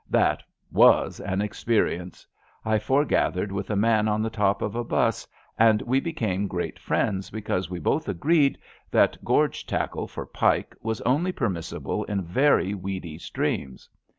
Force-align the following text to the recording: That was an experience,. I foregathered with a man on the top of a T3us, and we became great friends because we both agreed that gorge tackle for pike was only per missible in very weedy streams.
That 0.09 0.41
was 0.71 1.19
an 1.19 1.43
experience,. 1.43 2.25
I 2.65 2.79
foregathered 2.79 3.51
with 3.51 3.69
a 3.69 3.75
man 3.75 4.07
on 4.07 4.23
the 4.23 4.31
top 4.31 4.63
of 4.63 4.73
a 4.75 4.83
T3us, 4.83 5.27
and 5.59 5.83
we 5.83 5.99
became 5.99 6.47
great 6.47 6.79
friends 6.79 7.29
because 7.29 7.69
we 7.69 7.77
both 7.77 8.09
agreed 8.09 8.57
that 8.89 9.23
gorge 9.23 9.63
tackle 9.67 10.07
for 10.07 10.25
pike 10.25 10.75
was 10.81 11.01
only 11.01 11.31
per 11.31 11.49
missible 11.49 12.03
in 12.09 12.23
very 12.23 12.73
weedy 12.73 13.19
streams. 13.19 13.87